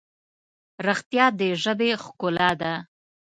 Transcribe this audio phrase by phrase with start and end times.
[0.87, 2.73] رښتیا د ژبې ښکلا ده.